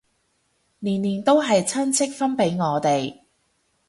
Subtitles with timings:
[0.79, 3.19] 年年都係親戚分俾我哋